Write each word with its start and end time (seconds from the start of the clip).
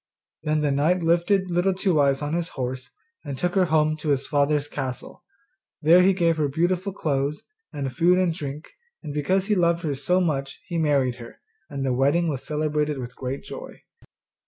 Then 0.41 0.61
the 0.61 0.71
knight 0.71 1.03
lifted 1.03 1.51
Little 1.51 1.75
Two 1.75 1.99
eyes 1.99 2.23
on 2.23 2.33
his 2.33 2.47
horse, 2.57 2.89
and 3.23 3.37
took 3.37 3.53
her 3.53 3.65
home 3.65 3.95
to 3.97 4.09
his 4.09 4.25
father's 4.25 4.67
castle. 4.67 5.23
There 5.83 6.01
he 6.01 6.13
gave 6.13 6.37
her 6.37 6.47
beautiful 6.47 6.91
clothes, 6.91 7.43
and 7.71 7.95
food 7.95 8.17
and 8.17 8.33
drink, 8.33 8.71
and 9.03 9.13
because 9.13 9.45
he 9.45 9.53
loved 9.53 9.83
her 9.83 9.93
so 9.93 10.19
much 10.19 10.59
he 10.65 10.79
married 10.79 11.17
her, 11.17 11.39
and 11.69 11.85
the 11.85 11.93
wedding 11.93 12.29
was 12.29 12.41
celebrated 12.43 12.97
with 12.97 13.15
great 13.15 13.43
joy. 13.43 13.83